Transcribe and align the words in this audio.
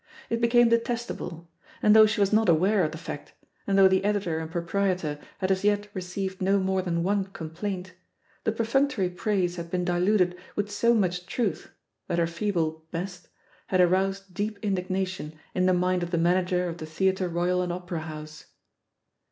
It 0.31 0.41
became 0.41 0.69
detest 0.69 1.11
able; 1.11 1.47
and 1.79 1.95
though 1.95 2.07
she 2.07 2.19
was 2.21 2.33
not 2.33 2.49
aware 2.49 2.83
of 2.83 2.91
the 2.91 2.97
fact, 2.97 3.33
and 3.67 3.77
though 3.77 3.87
the 3.87 4.03
editor 4.03 4.39
and 4.39 4.49
proprietor 4.49 5.19
had 5.37 5.51
as 5.51 5.63
yet 5.63 5.89
received 5.93 6.41
no 6.41 6.57
more 6.57 6.81
than 6.81 7.03
one 7.03 7.25
complaint, 7.25 7.93
the 8.43 8.51
per 8.51 8.63
functory 8.63 9.15
praise 9.15 9.57
had 9.57 9.69
been 9.69 9.85
diluted 9.85 10.35
with 10.55 10.71
so 10.71 10.95
much 10.95 11.27
truth 11.27 11.71
that 12.07 12.17
her 12.17 12.25
feeble 12.25 12.87
"best" 12.89 13.27
had 13.67 13.79
aroused 13.79 14.33
deep 14.33 14.57
indignation 14.63 15.37
in 15.53 15.67
the 15.67 15.71
mind 15.71 16.01
of 16.01 16.09
the 16.09 16.17
manager 16.17 16.67
of 16.67 16.79
the 16.79 16.87
Theatre 16.87 17.29
Royal 17.29 17.61
and 17.61 17.71
Opera 17.71 17.99
House. 17.99 18.45